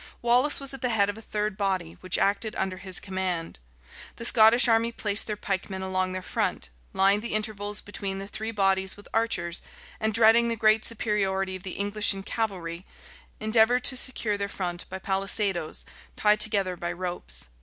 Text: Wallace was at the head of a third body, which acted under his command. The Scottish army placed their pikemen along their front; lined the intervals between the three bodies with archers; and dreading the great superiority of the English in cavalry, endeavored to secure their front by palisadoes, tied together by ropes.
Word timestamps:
Wallace 0.23 0.59
was 0.59 0.73
at 0.73 0.81
the 0.81 0.89
head 0.89 1.09
of 1.11 1.17
a 1.19 1.21
third 1.21 1.55
body, 1.55 1.93
which 2.01 2.17
acted 2.17 2.55
under 2.55 2.77
his 2.77 2.99
command. 2.99 3.59
The 4.15 4.25
Scottish 4.25 4.67
army 4.67 4.91
placed 4.91 5.27
their 5.27 5.37
pikemen 5.37 5.83
along 5.83 6.11
their 6.13 6.23
front; 6.23 6.69
lined 6.91 7.21
the 7.21 7.35
intervals 7.35 7.81
between 7.81 8.17
the 8.17 8.27
three 8.27 8.49
bodies 8.49 8.97
with 8.97 9.07
archers; 9.13 9.61
and 9.99 10.11
dreading 10.11 10.47
the 10.47 10.55
great 10.55 10.83
superiority 10.83 11.55
of 11.55 11.61
the 11.61 11.73
English 11.73 12.15
in 12.15 12.23
cavalry, 12.23 12.83
endeavored 13.39 13.83
to 13.83 13.95
secure 13.95 14.39
their 14.39 14.49
front 14.49 14.89
by 14.89 14.97
palisadoes, 14.97 15.85
tied 16.15 16.39
together 16.39 16.75
by 16.75 16.91
ropes. 16.91 17.49